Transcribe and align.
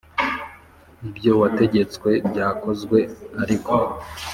Ibyo 1.07 1.31
wategetse 1.41 2.09
byakozwe 2.29 2.97
ariko 3.43 3.73